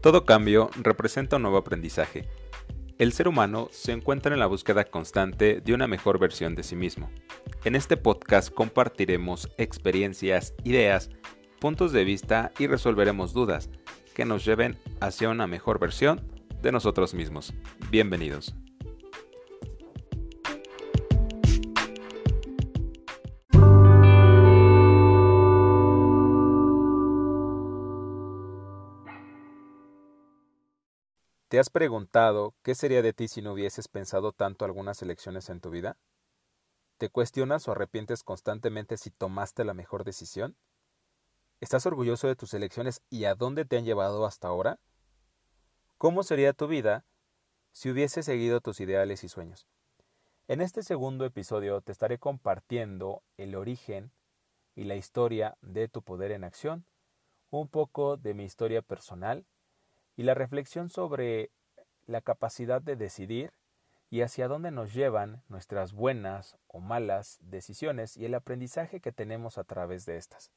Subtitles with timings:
[0.00, 2.28] Todo cambio representa un nuevo aprendizaje.
[2.98, 6.76] El ser humano se encuentra en la búsqueda constante de una mejor versión de sí
[6.76, 7.10] mismo.
[7.64, 11.10] En este podcast compartiremos experiencias, ideas,
[11.58, 13.70] puntos de vista y resolveremos dudas
[14.14, 16.22] que nos lleven hacia una mejor versión
[16.62, 17.52] de nosotros mismos.
[17.90, 18.54] Bienvenidos.
[31.48, 35.62] ¿Te has preguntado qué sería de ti si no hubieses pensado tanto algunas elecciones en
[35.62, 35.96] tu vida?
[36.98, 40.58] ¿Te cuestionas o arrepientes constantemente si tomaste la mejor decisión?
[41.60, 44.78] ¿Estás orgulloso de tus elecciones y a dónde te han llevado hasta ahora?
[45.96, 47.06] ¿Cómo sería tu vida
[47.72, 49.66] si hubieses seguido tus ideales y sueños?
[50.48, 54.12] En este segundo episodio te estaré compartiendo el origen
[54.74, 56.84] y la historia de tu poder en acción,
[57.48, 59.46] un poco de mi historia personal
[60.18, 61.52] y la reflexión sobre
[62.06, 63.52] la capacidad de decidir
[64.10, 69.58] y hacia dónde nos llevan nuestras buenas o malas decisiones y el aprendizaje que tenemos
[69.58, 70.50] a través de estas.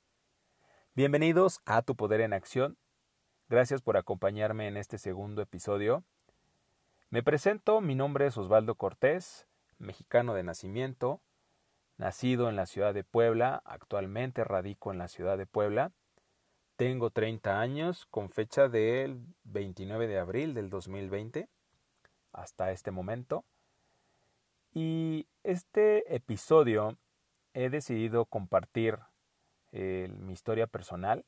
[0.95, 2.79] Bienvenidos a Tu Poder en Acción.
[3.49, 6.03] Gracias por acompañarme en este segundo episodio.
[7.11, 9.45] Me presento, mi nombre es Osvaldo Cortés,
[9.77, 11.21] mexicano de nacimiento,
[11.97, 15.91] nacido en la ciudad de Puebla, actualmente radico en la ciudad de Puebla.
[16.81, 21.47] Tengo 30 años con fecha del 29 de abril del 2020
[22.33, 23.43] hasta este momento.
[24.73, 26.97] Y este episodio
[27.53, 28.99] he decidido compartir
[29.73, 31.25] eh, mi historia personal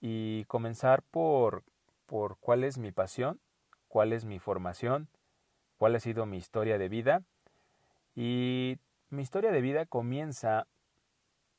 [0.00, 1.64] y comenzar por,
[2.06, 3.40] por cuál es mi pasión,
[3.88, 5.08] cuál es mi formación,
[5.78, 7.22] cuál ha sido mi historia de vida.
[8.14, 8.78] Y
[9.10, 10.66] mi historia de vida comienza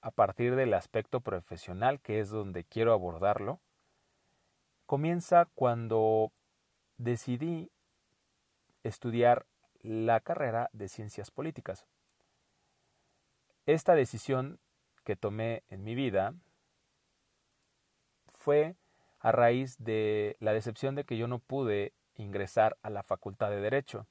[0.01, 3.59] a partir del aspecto profesional, que es donde quiero abordarlo,
[4.87, 6.31] comienza cuando
[6.97, 7.69] decidí
[8.83, 9.45] estudiar
[9.83, 11.85] la carrera de ciencias políticas.
[13.65, 14.59] Esta decisión
[15.03, 16.33] que tomé en mi vida
[18.29, 18.75] fue
[19.19, 23.59] a raíz de la decepción de que yo no pude ingresar a la Facultad de
[23.59, 24.07] Derecho.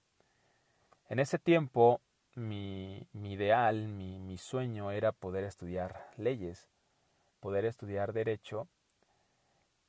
[1.08, 2.02] En ese tiempo
[2.34, 6.68] mi, mi ideal, mi, mi sueño era poder estudiar leyes,
[7.40, 8.68] poder estudiar derecho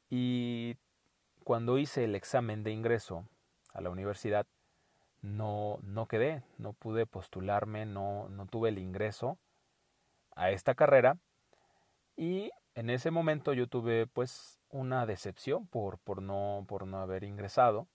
[0.09, 0.77] y
[1.43, 3.25] cuando hice el examen de ingreso
[3.73, 4.45] a la universidad
[5.21, 9.37] no, no quedé, no pude postularme, no, no tuve el ingreso
[10.35, 11.17] a esta carrera
[12.15, 17.23] y en ese momento yo tuve pues una decepción por, por, no, por no haber
[17.23, 17.87] ingresado.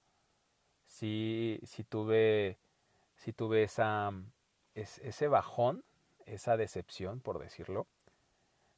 [0.86, 2.58] Sí, sí tuve,
[3.16, 4.12] sí tuve esa,
[4.74, 5.84] es ese bajón,
[6.26, 7.86] esa decepción, por decirlo,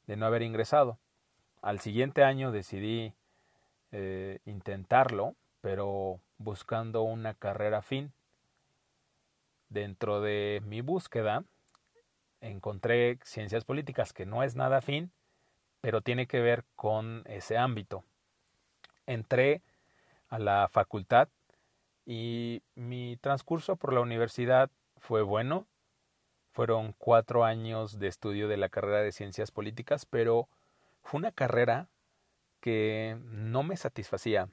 [0.07, 0.99] de no haber ingresado.
[1.61, 3.13] Al siguiente año decidí
[3.97, 8.11] eh, intentarlo, pero buscando una carrera fin.
[9.69, 11.45] Dentro de mi búsqueda
[12.41, 15.13] encontré ciencias políticas que no es nada fin,
[15.79, 18.03] pero tiene que ver con ese ámbito.
[19.07, 19.61] Entré
[20.27, 21.29] a la facultad
[22.05, 25.67] y mi transcurso por la universidad fue bueno,
[26.51, 30.49] fueron cuatro años de estudio de la carrera de ciencias políticas, pero
[31.01, 31.87] fue una carrera
[32.65, 34.49] que no me satisfacía,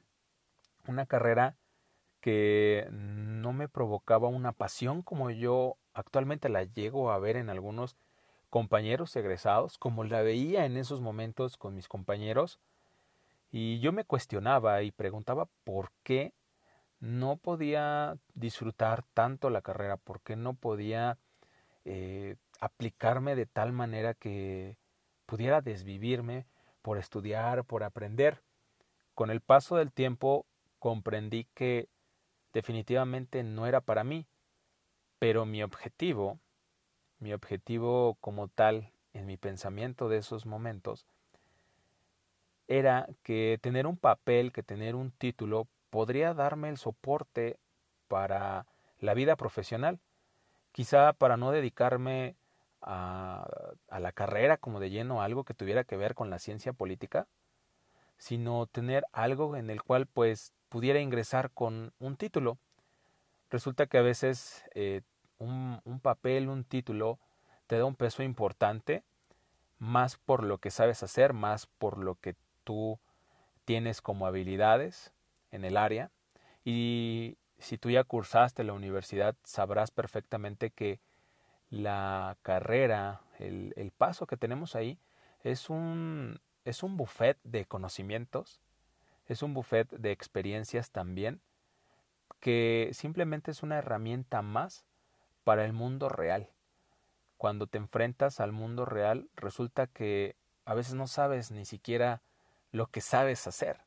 [0.87, 1.57] una carrera
[2.21, 7.97] que no me provocaba una pasión como yo actualmente la llego a ver en algunos
[8.51, 12.61] compañeros egresados, como la veía en esos momentos con mis compañeros,
[13.51, 16.35] y yo me cuestionaba y preguntaba por qué
[17.01, 21.17] no podía disfrutar tanto la carrera, por qué no podía
[21.87, 24.77] eh, aplicarme de tal manera que
[25.25, 26.45] pudiera desvivirme
[26.83, 28.43] por estudiar, por aprender.
[29.15, 30.47] Con el paso del tiempo
[30.79, 31.89] comprendí que
[32.53, 34.27] definitivamente no era para mí,
[35.19, 36.39] pero mi objetivo,
[37.19, 41.07] mi objetivo como tal en mi pensamiento de esos momentos,
[42.69, 47.59] era que tener un papel, que tener un título, podría darme el soporte
[48.09, 48.67] para
[48.99, 50.01] la vida profesional
[50.73, 52.35] quizá para no dedicarme
[52.83, 53.49] a,
[53.89, 57.27] la carrera como de lleno, algo que tuviera que ver con la ciencia política,
[58.19, 62.59] sino tener algo en el cual pues pudiera ingresar con un título.
[63.51, 65.03] Resulta que a veces eh,
[65.39, 67.19] un papel, un título,
[67.67, 69.03] te da un peso importante,
[69.79, 72.99] más por lo que sabes hacer, más por lo que tú
[73.65, 75.13] tienes como habilidades
[75.51, 76.11] en el área.
[76.65, 81.01] Y si tú ya cursaste la universidad, sabrás perfectamente que
[81.73, 84.99] la carrera, el, el paso que tenemos ahí,
[85.43, 88.61] es un, es un buffet de conocimientos,
[89.27, 91.41] es un buffet de experiencias también
[92.41, 94.85] que simplemente es una herramienta más
[95.45, 96.51] para el mundo real.
[97.39, 100.37] Cuando te enfrentas al mundo real, resulta que
[100.67, 102.21] a veces no sabes ni siquiera
[102.71, 103.81] lo que sabes hacer,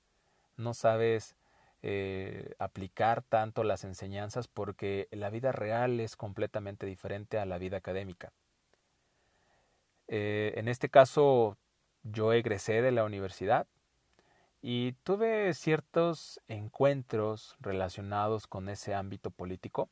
[0.58, 1.36] no sabes
[1.88, 7.78] eh, aplicar tanto las enseñanzas porque la vida real es completamente diferente a la vida
[7.78, 8.34] académica.
[10.08, 11.60] Eh, en este caso,
[12.02, 13.68] yo egresé de la universidad
[14.64, 19.88] y tuve ciertos encuentros relacionados con ese ámbito político,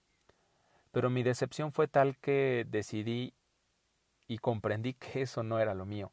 [0.92, 3.36] pero mi decepción fue tal que decidí
[4.28, 6.12] y comprendí que eso no era lo mío,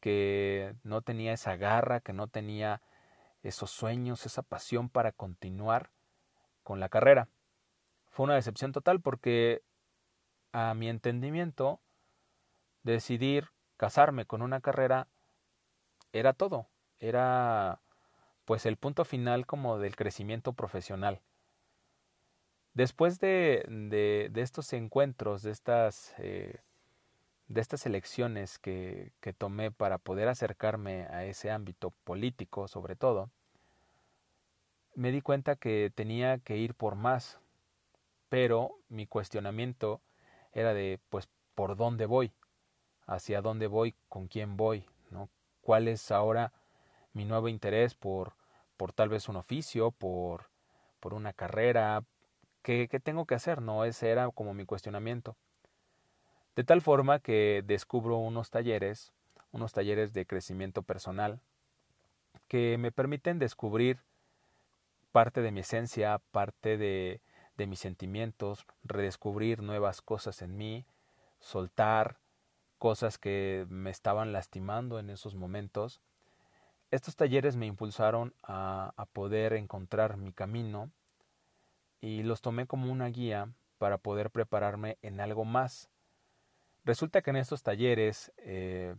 [0.00, 2.82] que no tenía esa garra, que no tenía
[3.42, 5.90] esos sueños, esa pasión para continuar
[6.62, 7.28] con la carrera.
[8.10, 9.62] Fue una decepción total porque
[10.52, 11.80] a mi entendimiento
[12.82, 15.08] decidir casarme con una carrera
[16.12, 16.68] era todo,
[16.98, 17.80] era
[18.44, 21.20] pues el punto final como del crecimiento profesional.
[22.74, 26.58] Después de, de, estos encuentros, de estas, eh,
[27.52, 33.30] de estas elecciones que, que tomé para poder acercarme a ese ámbito político, sobre todo,
[34.94, 37.40] me di cuenta que tenía que ir por más,
[38.30, 40.00] pero mi cuestionamiento
[40.52, 42.32] era de, pues, ¿por dónde voy?
[43.06, 43.94] ¿Hacia dónde voy?
[44.08, 44.86] ¿Con quién voy?
[45.10, 45.28] ¿no?
[45.60, 46.54] ¿Cuál es ahora
[47.12, 48.32] mi nuevo interés por,
[48.78, 50.48] por tal vez un oficio, por,
[51.00, 52.02] por una carrera,
[52.62, 53.60] ¿qué, ¿qué tengo que hacer?
[53.60, 55.36] No, ese era como mi cuestionamiento.
[56.56, 59.12] De tal forma que descubro unos talleres,
[59.52, 61.40] unos talleres de crecimiento personal,
[62.48, 63.98] que me permiten descubrir
[65.12, 67.20] parte de mi esencia, parte de,
[67.56, 70.84] de mis sentimientos, redescubrir nuevas cosas en mí,
[71.40, 72.18] soltar
[72.78, 76.02] cosas que me estaban lastimando en esos momentos
[76.92, 80.90] estos talleres me impulsaron a, poder encontrar mi camino
[82.02, 85.88] y los tomé como una guía para poder prepararme en algo más.
[86.84, 88.94] Resulta que en estos talleres eh,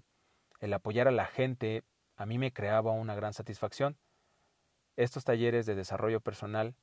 [0.60, 1.84] el apoyar a la gente
[2.16, 3.98] a mí me creaba una gran satisfacción.
[4.96, 6.76] Estos talleres de desarrollo personal,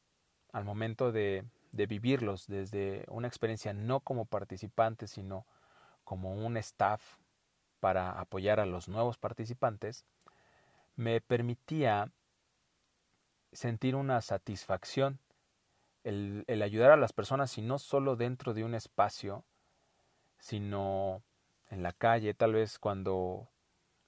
[0.53, 5.47] al momento de, de vivirlos desde una experiencia no como participante, sino
[6.05, 7.19] como un staff
[7.79, 10.05] para apoyar a los nuevos participantes,
[10.97, 12.13] me permitía
[13.53, 15.19] sentir una satisfacción
[16.05, 19.45] el, el, ayudar a las personas y no solo dentro de un espacio,
[20.41, 21.23] sino
[21.71, 23.49] en la calle, tal vez cuando,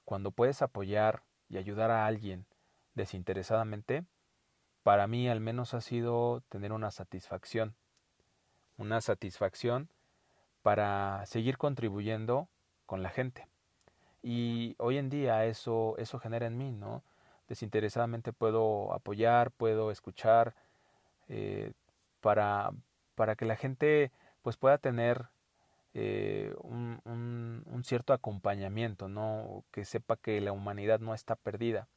[0.04, 2.46] cuando puedes apoyar y ayudar a alguien
[2.94, 4.04] desinteresadamente,
[4.82, 7.76] para mí al menos ha sido tener una satisfacción,
[8.76, 9.88] una satisfacción
[10.62, 12.48] para seguir contribuyendo
[12.86, 13.46] con la gente.
[14.22, 17.02] Y hoy en día eso, eso genera en mí, ¿no?
[17.48, 20.54] Desinteresadamente puedo apoyar, puedo escuchar,
[21.28, 21.72] eh,
[22.20, 22.72] para,
[23.14, 24.12] para que la gente
[24.42, 25.28] pues pueda tener
[25.94, 29.64] eh, un, cierto acompañamiento, ¿no?
[29.72, 31.88] Que sepa que la humanidad no está perdida.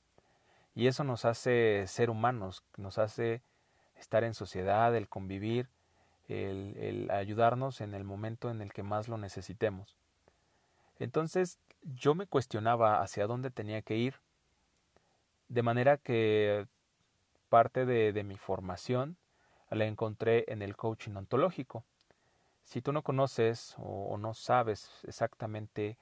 [0.73, 3.43] Y eso nos hace ser humanos, nos hace
[3.97, 5.69] estar en sociedad, el convivir,
[6.27, 9.95] el, el ayudarnos en el momento en el que más lo necesitemos.
[10.97, 14.15] Entonces yo me cuestionaba hacia dónde tenía que ir,
[15.49, 16.67] de manera que
[17.49, 19.17] parte de, de mi formación
[19.69, 21.83] la encontré en el coaching ontológico.
[22.65, 25.97] Si tú no conoces o, no sabes exactamente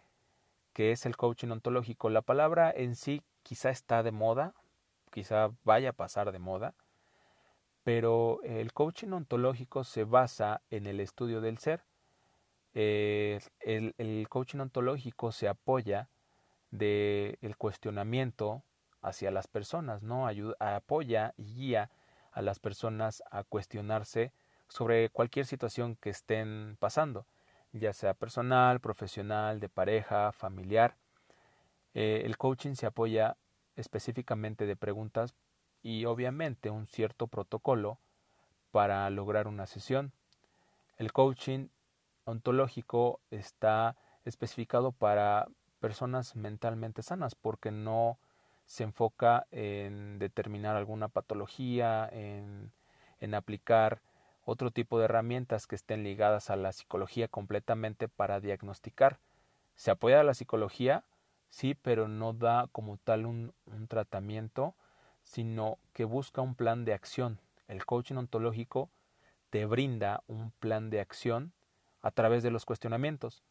[0.73, 4.55] qué es el coaching ontológico, la palabra en sí quizá está de moda,
[5.11, 6.73] quizá vaya a pasar de moda,
[7.83, 11.83] pero el coaching ontológico se basa en el estudio del ser
[12.75, 16.09] eh, el, coaching ontológico se apoya
[16.71, 18.63] del el cuestionamiento
[19.01, 20.25] hacia las personas, ¿no?
[20.25, 21.91] Ayuda, apoya y guía
[22.31, 24.31] a las personas a cuestionarse
[24.73, 27.27] sobre cualquier situación que estén pasando,
[27.73, 30.95] ya sea personal, profesional, de pareja, familiar.
[31.93, 33.37] Eh, el coaching se apoya
[33.75, 35.35] específicamente de preguntas
[35.83, 37.99] y obviamente un cierto protocolo
[38.71, 40.11] para lograr una sesión.
[40.97, 41.67] El coaching
[42.25, 45.49] ontológico está especificado para
[45.81, 48.17] personas mentalmente sanas porque no
[48.65, 52.71] se enfoca en determinar alguna patología, en,
[53.19, 54.01] en aplicar
[54.45, 59.19] otro tipo de herramientas que estén ligadas a la psicología completamente para diagnosticar.
[59.75, 61.03] Se apoya a la psicología,
[61.49, 64.75] sí, pero no da como tal un, un tratamiento,
[65.23, 67.39] sino que busca un plan de acción.
[67.67, 68.89] El coaching ontológico
[69.49, 71.53] te brinda un plan de acción
[72.01, 73.43] a través de los cuestionamientos.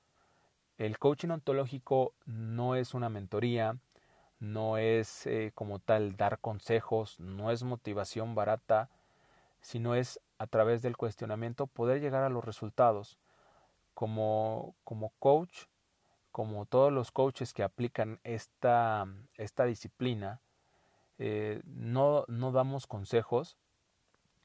[0.79, 3.79] El coaching ontológico no es una mentoría,
[4.41, 8.91] no es eh, como tal dar consejos, no es motivación barata,
[9.61, 13.17] sino es a través del cuestionamiento poder llegar a los resultados.
[13.95, 15.67] Como, como coach,
[16.33, 19.07] como todos los coaches que aplican esta,
[19.37, 20.41] esta disciplina,
[21.19, 23.57] eh, no, no damos consejos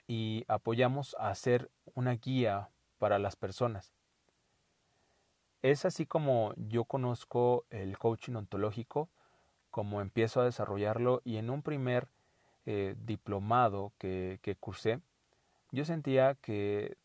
[0.05, 3.91] y apoyamos a hacer una guía para las personas.
[5.63, 9.09] Es así como yo conozco el coaching ontológico,
[9.71, 12.07] como empiezo a desarrollarlo y en un primer
[12.67, 15.01] eh, diplomado que, que cursé,
[15.71, 16.97] yo sentía que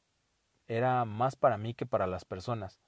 [0.69, 2.81] era más para mí que para las personas.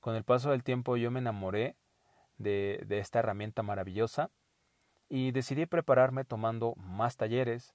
[0.00, 1.76] Con el paso del tiempo yo me enamoré
[2.38, 4.30] de, de esta herramienta maravillosa
[5.08, 7.74] y decidí prepararme tomando más talleres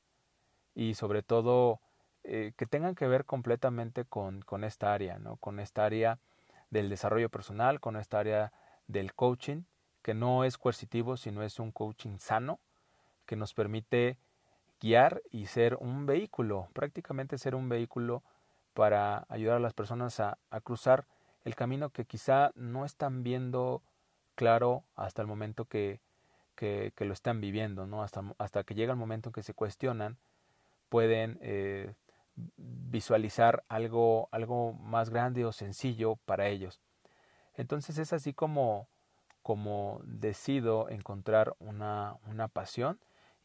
[0.73, 1.79] y sobre todo
[2.23, 5.37] eh, que tengan que ver completamente con, con esta área, ¿no?
[5.37, 6.19] con esta área
[6.69, 8.51] del desarrollo personal, con esta área
[8.87, 9.63] del coaching,
[10.01, 12.59] que no es coercitivo, sino es un coaching sano,
[13.25, 14.17] que nos permite
[14.79, 18.23] guiar y ser un vehículo, prácticamente ser un vehículo
[18.73, 21.05] para ayudar a las personas a, cruzar
[21.43, 23.81] el camino que quizá no están viendo
[24.35, 25.99] claro hasta el momento que,
[26.55, 28.03] que, lo están viviendo, ¿no?
[28.03, 30.17] Hasta, hasta que llega el momento en que se cuestionan,
[30.89, 31.93] pueden eh,
[32.57, 36.81] visualizar algo, algo más grande o sencillo para ellos.
[37.55, 38.87] Entonces es así como,
[39.41, 42.99] como decido encontrar una, una pasión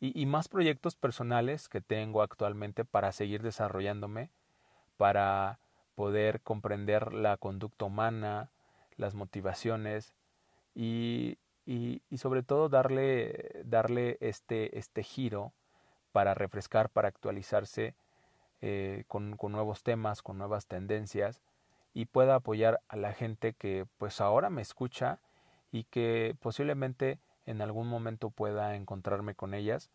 [0.05, 4.31] y, más proyectos personales que tengo actualmente para seguir desarrollándome,
[4.97, 5.61] para
[5.95, 8.51] poder comprender la conducta humana,
[8.97, 10.13] las motivaciones
[10.75, 15.53] y, y, y sobre todo darle, darle este, este giro
[16.11, 17.95] para refrescar, para actualizarse
[18.61, 21.41] eh, con, con, nuevos temas, con nuevas tendencias
[21.95, 25.21] y pueda apoyar a la gente que pues ahora me escucha
[25.71, 29.91] y que posiblemente en algún momento pueda encontrarme con ellas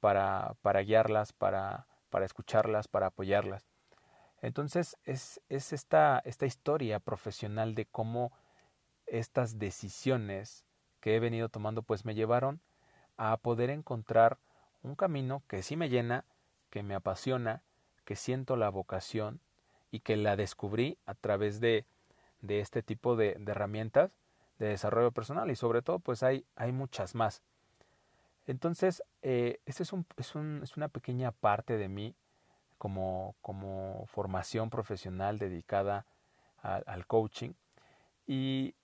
[0.00, 3.66] para, para guiarlas, para, para escucharlas, para apoyarlas.
[4.40, 8.32] Entonces es, es esta, esta historia profesional de cómo
[9.06, 10.64] estas decisiones
[11.00, 12.60] que he venido tomando pues me llevaron
[13.16, 14.38] a poder encontrar
[14.82, 16.24] un camino que sí me llena,
[16.70, 17.62] que me apasiona,
[18.04, 19.40] que siento la vocación
[19.90, 21.86] y que la descubrí a través de,
[22.40, 24.18] de este tipo de, de, herramientas
[24.62, 27.42] de desarrollo personal y sobre todo pues hay, hay muchas más.
[28.46, 32.14] Entonces, eh, esta es, un, es, un, es una pequeña parte de mí
[32.78, 36.06] como, como formación profesional dedicada
[36.62, 37.54] al coaching.
[38.28, 38.74] Y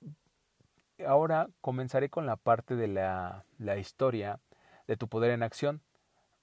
[1.06, 4.40] ahora comenzaré con la parte de la, la, historia
[4.88, 5.80] de tu poder en acción.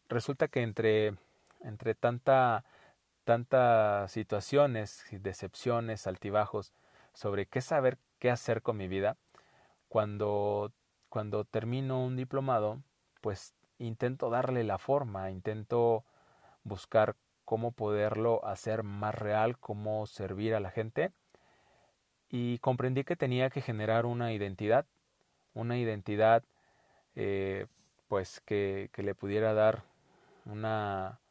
[0.08, 1.16] Resulta que entre,
[1.62, 2.64] entre tanta,
[3.26, 6.72] tantas situaciones, decepciones, altibajos
[7.14, 9.18] sobre qué saber, qué hacer con mi vida,
[9.96, 10.74] cuando,
[11.08, 12.84] cuando termino un diplomado,
[13.22, 16.04] pues intento darle la forma, intento
[16.66, 21.14] buscar cómo poderlo hacer más real, cómo servir a la gente.
[22.28, 24.86] Y comprendí que tenía que generar una identidad,
[25.54, 26.44] una identidad
[27.16, 27.68] eh,
[28.10, 29.84] pues que, que, le pudiera dar
[30.44, 31.22] una,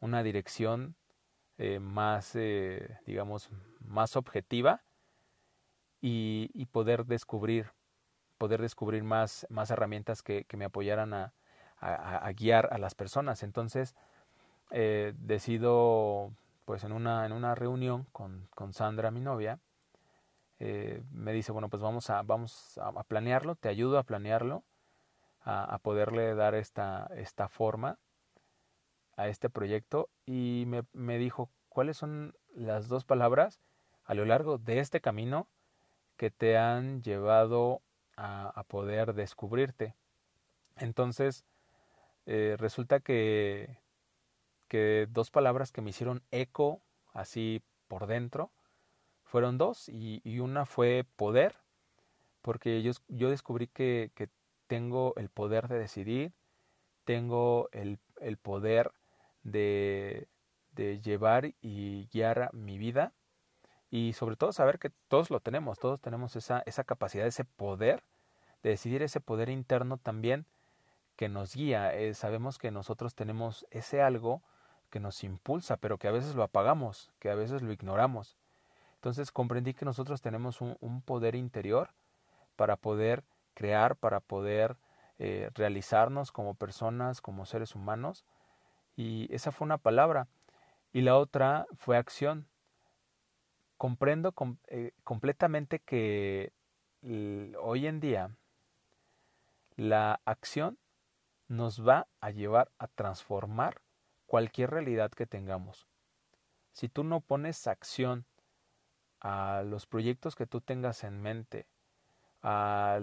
[0.00, 0.94] una dirección
[1.58, 4.80] eh, más, eh, digamos, más objetiva
[6.00, 7.66] y, y, poder descubrir,
[8.40, 11.34] poder descubrir más, más herramientas que, que me apoyaran a,
[11.78, 13.42] a, guiar a las personas.
[13.42, 13.94] Entonces,
[14.70, 16.32] eh, decido,
[16.64, 19.58] pues en una, en una reunión con, con Sandra, mi novia,
[20.58, 24.64] eh, me dice, bueno, pues vamos a, vamos a planearlo, te ayudo a planearlo,
[25.42, 27.98] a, a, poderle dar esta, esta forma
[29.16, 33.60] a este proyecto y me, me dijo, ¿cuáles son las dos palabras
[34.06, 35.46] a lo largo de este camino
[36.16, 37.82] que te han llevado
[38.20, 39.94] a, poder descubrirte?
[40.76, 41.44] Entonces,
[42.26, 43.78] eh, resulta que,
[44.68, 48.52] que dos palabras que me hicieron eco así por dentro
[49.24, 51.56] fueron dos y, y una fue poder,
[52.42, 54.28] porque yo, yo descubrí que, que,
[54.66, 56.32] tengo el poder de decidir,
[57.04, 58.92] tengo el, el poder
[59.42, 60.28] de,
[60.76, 63.12] de llevar y guiar mi vida
[63.90, 68.02] y sobre todo saber que todos lo tenemos, todos tenemos esa, esa capacidad, ese poder
[68.62, 70.46] de decidir, ese poder interno también
[71.16, 71.94] que nos guía.
[71.94, 74.42] Eh, sabemos que nosotros tenemos ese algo
[74.90, 78.36] que nos impulsa, pero que a veces lo apagamos, que a veces lo ignoramos.
[78.94, 81.90] Entonces comprendí que nosotros tenemos un, poder interior
[82.56, 84.76] para poder crear, para poder
[85.18, 88.24] eh, realizarnos como personas, como seres humanos.
[88.96, 90.28] Y esa fue una palabra.
[90.92, 92.46] Y la otra fue acción.
[93.80, 96.52] Comprendo com eh, completamente que
[97.58, 98.30] hoy en día
[99.74, 100.76] La acción
[101.48, 103.80] nos va a llevar a transformar
[104.26, 105.86] cualquier realidad que tengamos.
[106.74, 108.26] Si tú no pones acción
[109.18, 111.66] a los proyectos que tú tengas en mente,
[112.42, 113.00] a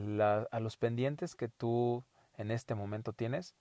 [0.61, 2.03] los pendientes que tú
[2.35, 3.55] en este momento tienes,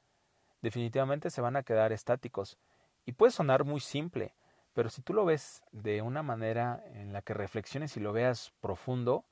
[0.61, 2.59] definitivamente se van a quedar estáticos.
[3.07, 4.35] Y puede sonar muy simple,
[4.77, 8.53] pero si tú lo ves de una manera en la que reflexiones y lo veas
[8.61, 9.25] profundo,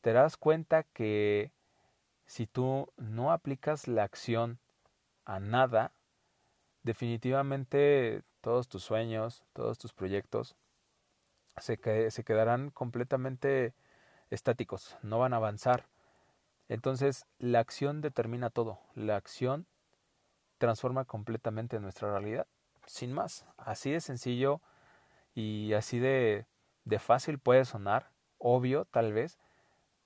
[0.00, 1.52] te das cuenta que
[2.24, 4.58] si tú no aplicas la acción
[5.26, 5.92] a nada,
[6.82, 10.56] definitivamente todos tus sueños, todos tus proyectos
[11.58, 11.78] se,
[12.10, 13.74] se quedarán completamente
[14.30, 15.88] estáticos, no van a avanzar.
[16.70, 18.80] Entonces, la acción determina todo.
[18.94, 19.66] La acción
[20.56, 22.46] transforma completamente nuestra realidad.
[22.86, 24.62] Sin más, así de sencillo
[25.34, 26.46] y así de,
[26.84, 29.38] de fácil puede sonar, obvio tal vez,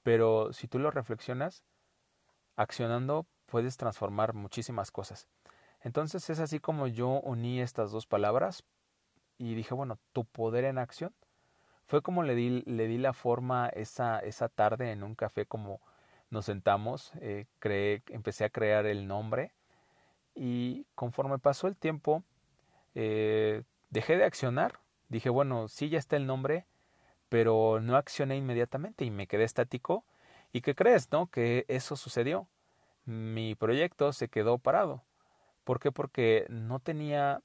[0.02, 1.64] pero si tú lo reflexionas,
[2.56, 5.28] accionando puedes transformar muchísimas cosas.
[5.80, 8.64] Entonces es así como yo uní estas dos palabras
[9.38, 11.14] y dije, bueno, tu poder en acción.
[11.86, 15.80] Fue como le di, le di la forma esa, esa tarde en un café como
[16.30, 19.52] nos sentamos, eh, creé, empecé a crear el nombre
[20.34, 22.24] y conforme pasó el tiempo
[22.94, 24.80] eh, dejé de accionar.
[25.14, 26.66] Dije, bueno, sí ya está el nombre,
[27.28, 30.04] pero no accioné inmediatamente y me quedé estático.
[30.52, 31.28] ¿Y qué crees, no?
[31.28, 32.48] Que eso sucedió.
[33.04, 35.04] Mi proyecto se quedó parado.
[35.62, 35.92] ¿Por qué?
[35.92, 37.42] Porque no tenía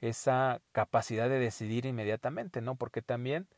[0.00, 2.76] esa capacidad de decidir inmediatamente, ¿no?
[2.76, 3.48] Porque también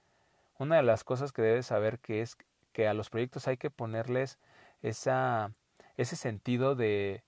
[0.58, 2.38] una de las cosas que debes saber que es
[2.72, 4.38] que a los proyectos hay que ponerles
[4.80, 5.52] esa,
[5.98, 7.22] ese sentido de,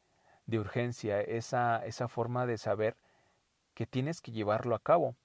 [0.47, 2.97] de urgencia, esa, esa forma de saber
[3.75, 5.16] que tienes que llevarlo a cabo.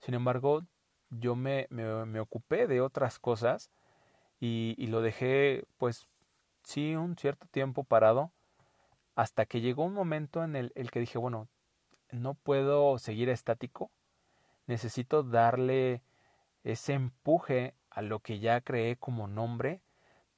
[0.00, 0.62] Sin embargo,
[1.10, 3.70] yo me, me, ocupé de otras cosas
[4.40, 6.06] y, y, lo dejé, pues,
[6.62, 8.32] sí, un cierto tiempo parado,
[9.14, 11.48] hasta que llegó un momento en el, el que dije, bueno,
[12.10, 13.90] no puedo seguir estático,
[14.66, 16.02] necesito darle
[16.64, 19.80] ese empuje a lo que ya creé como nombre,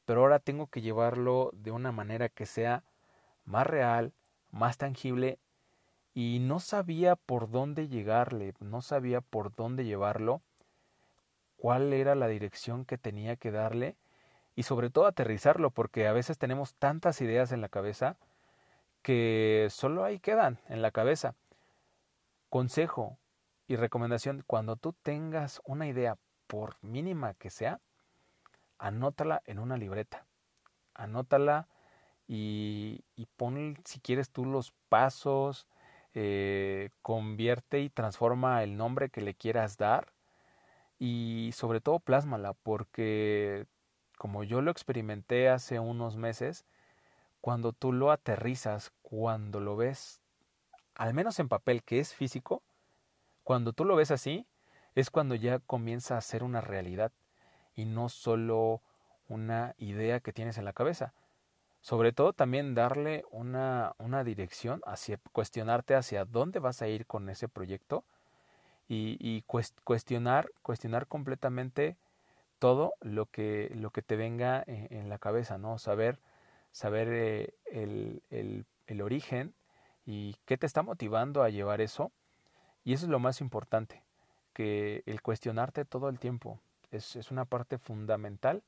[0.04, 2.82] pero ahora tengo que llevarlo de una manera que sea
[3.44, 4.12] más real,
[4.50, 5.38] más tangible
[6.14, 10.42] y no sabía por dónde llegarle, no sabía por dónde llevarlo,
[11.56, 13.96] cuál era la dirección que tenía que darle
[14.54, 18.16] y sobre todo aterrizarlo, porque a veces tenemos tantas ideas en la cabeza
[19.02, 21.34] que solo ahí quedan en la cabeza.
[22.50, 23.18] Consejo
[23.66, 27.80] y recomendación, cuando tú tengas una idea, por mínima que sea,
[28.76, 30.26] anótala en una libreta.
[30.92, 31.68] Anótala
[32.28, 35.66] y, y pon, si quieres tú, los pasos,
[36.14, 40.12] eh, convierte y transforma el nombre que le quieras dar
[40.98, 43.66] y sobre todo plásmala porque
[44.18, 46.64] como yo lo experimenté hace unos meses,
[47.40, 50.20] cuando tú lo aterrizas, cuando lo ves,
[50.94, 52.62] al menos en papel que es físico,
[53.42, 54.46] cuando tú lo ves así,
[54.94, 57.10] es cuando ya comienza a ser una realidad
[57.74, 58.82] y no solo
[59.28, 61.14] una idea que tienes en la cabeza
[61.82, 67.28] sobre todo también darle una, una dirección, hacia, cuestionarte hacia dónde vas a ir con
[67.28, 68.04] ese proyecto
[68.88, 71.96] y, cuestionar, cuestionar completamente
[72.58, 75.78] todo lo que, lo que te venga en, la cabeza, ¿no?
[75.78, 76.18] Saber,
[76.72, 79.54] saber eh, el, el, el origen
[80.04, 82.12] y qué te está motivando a llevar eso.
[82.84, 84.02] Y eso es lo más importante,
[84.52, 88.62] que el cuestionarte todo el tiempo es, es una parte fundamental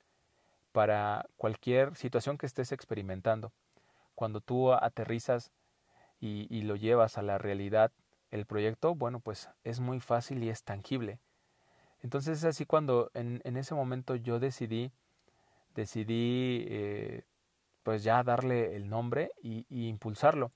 [0.74, 3.52] para cualquier situación que estés experimentando.
[4.16, 5.52] Cuando tú aterrizas
[6.20, 7.92] y, lo llevas a la realidad,
[8.32, 11.20] el proyecto, bueno, pues es muy fácil y es tangible.
[12.02, 14.90] Entonces es así cuando en, ese momento yo decidí,
[15.76, 17.22] decidí eh,
[17.84, 20.50] pues ya darle el nombre y, impulsarlo.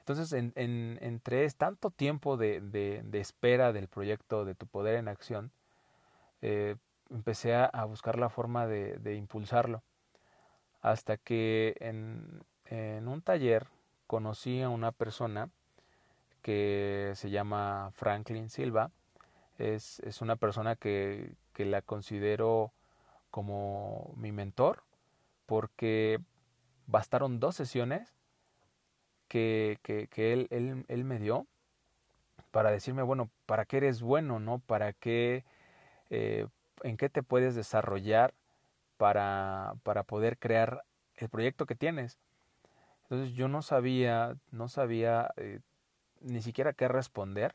[0.00, 5.06] Entonces, en, en, entre tanto tiempo de, de, espera del proyecto de tu poder en
[5.06, 5.52] acción,
[6.40, 6.74] eh,
[7.10, 9.82] empecé a, buscar la forma de, de, impulsarlo.
[10.80, 13.66] Hasta que en, en un taller
[14.06, 15.50] conocí a una persona
[16.42, 18.90] que se llama Franklin Silva.
[19.58, 22.72] Es, es una persona que, que, la considero
[23.30, 24.82] como mi mentor
[25.46, 26.18] porque
[26.86, 28.14] bastaron dos sesiones
[29.28, 31.46] que, que, que él, él, él, me dio
[32.50, 34.40] para decirme, bueno, ¿para qué eres bueno?
[34.40, 34.58] ¿no?
[34.58, 35.44] ¿Para qué
[36.10, 36.46] eh,
[36.82, 38.34] en qué te puedes desarrollar
[38.96, 40.84] para, para poder crear
[41.16, 42.18] el proyecto que tienes.
[43.04, 45.60] Entonces yo no sabía, no sabía eh,
[46.20, 47.54] ni siquiera qué responder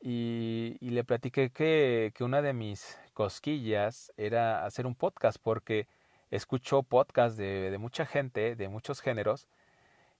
[0.00, 5.86] y, y le platiqué que, que, una de mis cosquillas era hacer un podcast porque
[6.30, 9.46] escucho podcast de, de mucha gente, de muchos géneros,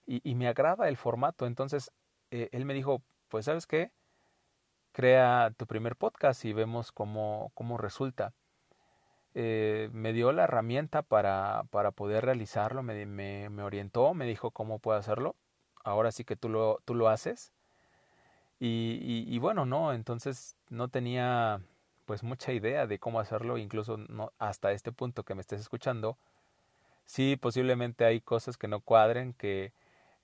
[0.05, 1.45] y, me agrada el formato.
[1.45, 1.91] Entonces,
[2.31, 3.91] eh, él me dijo, pues sabes qué,
[4.93, 8.33] crea tu primer podcast y vemos cómo, cómo resulta.
[9.33, 14.51] Eh, me dio la herramienta para, para poder realizarlo, me, me, me, orientó, me dijo
[14.51, 15.35] cómo puedo hacerlo.
[15.83, 17.51] Ahora sí que tú lo, tú lo haces.
[18.59, 21.59] Y, y, bueno, no, entonces no tenía
[22.05, 26.17] pues mucha idea de cómo hacerlo, incluso no, hasta este punto que me estés escuchando.
[27.05, 29.73] Sí, posiblemente hay cosas que no cuadren, que,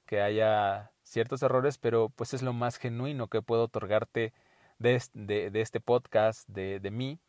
[0.06, 4.34] que haya ciertos errores, pero pues es lo más genuino que puedo otorgarte
[4.80, 7.20] de, este podcast, de, mí.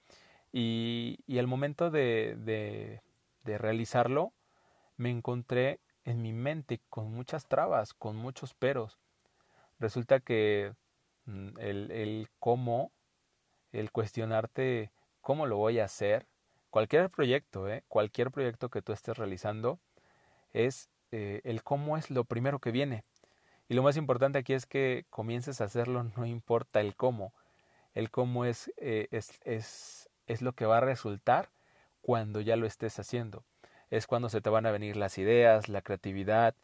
[0.53, 3.01] Y, al momento de,
[3.45, 4.33] realizarlo,
[4.97, 8.99] me encontré en mi mente con muchas trabas, con muchos peros.
[9.79, 10.73] Resulta que
[11.27, 12.93] mm, el, el cómo,
[13.73, 16.27] el cuestionarte cómo lo voy a hacer,
[16.71, 17.85] cualquier proyecto, ¿eh?
[17.89, 19.79] cualquier proyecto que tú estés realizando,
[20.53, 23.05] es eh, el cómo es lo primero que viene.
[23.71, 27.33] Y lo más importante aquí es que comiences a hacerlo, no importa el cómo.
[27.95, 31.51] El cómo es, eh, es, es, es lo que va a resultar
[32.03, 33.45] cuando ya lo estés haciendo.
[33.89, 36.57] Es cuando se te van a venir las ideas, la creatividad,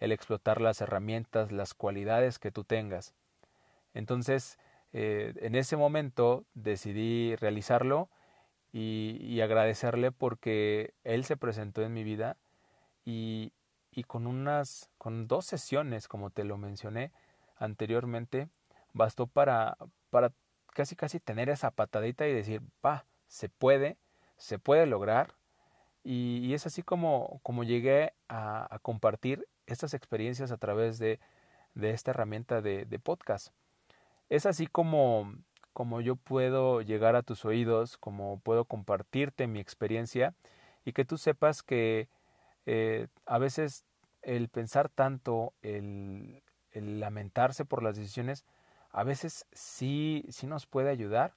[0.00, 3.14] el explotar las herramientas, las cualidades que tú tengas.
[3.94, 4.58] Entonces,
[4.92, 8.08] eh, en ese momento decidí realizarlo
[8.72, 12.36] y, y, agradecerle porque él se presentó en mi vida
[13.04, 13.52] y,
[13.92, 17.12] y con unas, con dos sesiones, como te lo mencioné
[17.56, 18.48] anteriormente,
[18.92, 19.76] bastó para,
[20.10, 20.32] para
[20.74, 23.96] casi casi tener esa patadita y decir, va, se puede,
[24.36, 25.34] se puede lograr.
[26.04, 31.20] Y, es así como, como llegué a, a, compartir estas experiencias a través de,
[31.74, 33.48] de esta herramienta de, de, podcast.
[34.28, 35.34] Es así como,
[35.72, 40.34] como yo puedo llegar a tus oídos, como puedo compartirte mi experiencia
[40.84, 42.08] y que tú sepas que
[42.70, 43.86] eh, a veces
[44.20, 46.42] el pensar tanto, el,
[46.74, 48.44] lamentarse por las decisiones,
[48.90, 51.32] a veces sí, sí nos puede ayudar,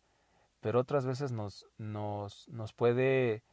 [0.59, 3.43] pero otras veces nos, nos, nos, puede,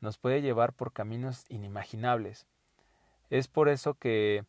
[0.00, 2.46] nos puede llevar por caminos inimaginables.
[3.30, 4.44] Es por eso que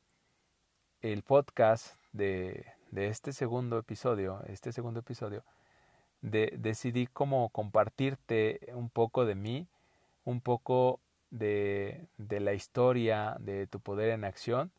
[1.02, 5.43] el podcast de, de este segundo episodio, este segundo episodio,
[6.21, 9.67] de, decidí como compartirte un poco de mí,
[10.24, 11.00] un poco
[11.38, 14.71] de, de la historia de tu poder en acción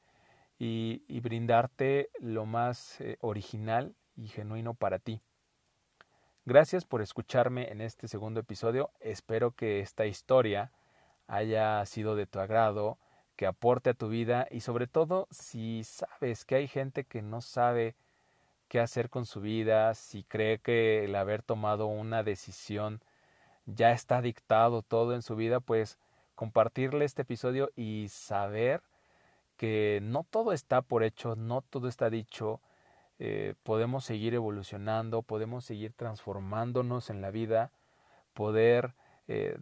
[0.58, 5.20] y, y brindarte lo más eh, original y genuino para ti.
[6.44, 8.90] Gracias por escucharme en este segundo episodio.
[9.00, 10.70] Espero que esta historia
[11.26, 12.98] haya sido de tu agrado,
[13.34, 17.40] que aporte a tu vida y sobre todo si sabes que hay gente que no
[17.40, 17.96] sabe
[18.68, 23.00] qué hacer con su vida, si cree que el haber tomado una decisión
[23.66, 25.98] ya está dictado todo en su vida, pues
[26.36, 28.82] compartirle este episodio y saber
[29.56, 32.60] que no todo está por hecho, no todo está dicho,
[33.18, 37.72] eh, podemos seguir evolucionando, podemos seguir transformándonos en la vida,
[38.34, 38.94] poder
[39.26, 39.58] eh,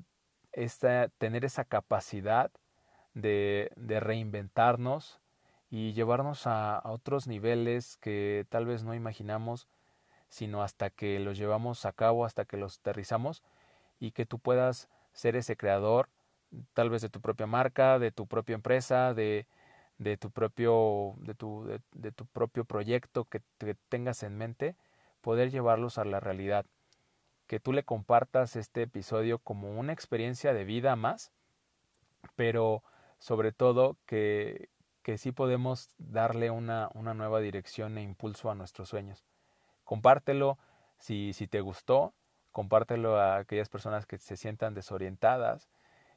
[0.52, 2.50] esta, tener esa capacidad
[3.14, 5.20] de, reinventarnos
[5.70, 9.68] y llevarnos a, a, otros niveles que tal vez no imaginamos,
[10.28, 13.44] sino hasta que los llevamos a cabo, hasta que los aterrizamos
[14.00, 16.08] y que tú puedas ser ese creador,
[16.72, 19.46] tal vez de tu propia marca, de tu propia empresa, de,
[19.98, 24.76] de tu propio, de tu, de, tu propio proyecto que, que tengas en mente,
[25.20, 26.66] poder llevarlos a la realidad.
[27.46, 31.32] Que tú le compartas este episodio como una experiencia de vida más,
[32.36, 32.82] pero
[33.18, 34.68] sobre todo que,
[35.02, 39.24] que sí podemos darle una, una nueva dirección e impulso a nuestros sueños.
[39.84, 40.58] Compártelo
[40.98, 42.14] si, si te gustó,
[42.50, 45.68] compártelo a aquellas personas que se sientan desorientadas.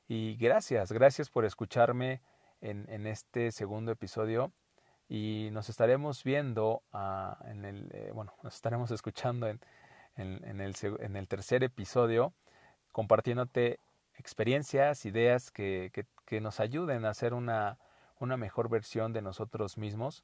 [0.10, 2.22] Y gracias, gracias por escucharme
[2.62, 4.54] en, en este segundo episodio
[5.10, 9.60] y nos estaremos viendo uh, en el eh, bueno nos estaremos escuchando en,
[10.16, 12.34] en, el, en el tercer episodio
[12.94, 13.80] compartiéndote
[14.16, 15.92] experiencias ideas que,
[16.26, 17.78] que, nos ayuden a hacer una,
[18.20, 20.24] una mejor versión de nosotros mismos.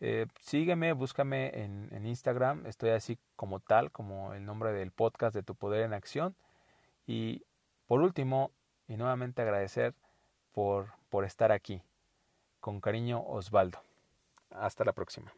[0.00, 5.42] Eh, sígueme búscame en Instagram estoy así como tal como el nombre del podcast de
[5.42, 6.36] tu poder en acción
[7.06, 7.42] y
[7.86, 8.50] por último
[8.88, 9.94] y nuevamente agradecer
[10.52, 11.82] por, por estar aquí.
[12.60, 13.78] Con cariño, Osvaldo.
[14.50, 15.32] Hasta la próxima.